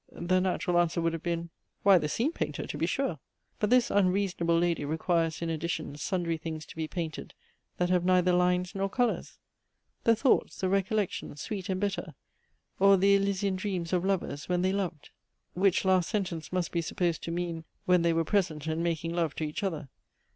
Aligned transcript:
The 0.11 0.41
natural 0.41 0.79
answer 0.79 0.99
would 0.99 1.13
have 1.13 1.21
been 1.21 1.51
Why 1.83 1.99
the 1.99 2.09
scene 2.09 2.31
painter 2.31 2.65
to 2.65 2.75
be 2.75 2.87
sure! 2.87 3.19
But 3.59 3.69
this 3.69 3.91
unreasonable 3.91 4.57
lady 4.57 4.83
requires 4.83 5.43
in 5.43 5.51
addition 5.51 5.95
sundry 5.95 6.37
things 6.37 6.65
to 6.65 6.75
be 6.75 6.87
painted 6.87 7.35
that 7.77 7.91
have 7.91 8.03
neither 8.03 8.33
lines 8.33 8.73
nor 8.73 8.89
colours 8.89 9.37
"The 10.03 10.15
thoughts, 10.15 10.57
the 10.59 10.69
recollections, 10.69 11.41
sweet 11.41 11.69
and 11.69 11.79
bitter, 11.79 12.15
Or 12.79 12.97
the 12.97 13.13
Elysian 13.15 13.57
dreams 13.57 13.93
of 13.93 14.03
lovers 14.03 14.49
when 14.49 14.63
they 14.63 14.73
loved." 14.73 15.11
Which 15.53 15.85
last 15.85 16.09
sentence 16.09 16.51
must 16.51 16.71
be 16.71 16.81
supposed 16.81 17.21
to 17.25 17.31
mean; 17.31 17.65
when 17.85 18.01
they 18.01 18.11
were 18.13 18.25
present, 18.25 18.65
and 18.65 18.83
making 18.83 19.13
love 19.13 19.35
to 19.35 19.43
each 19.43 19.61
other. 19.61 19.87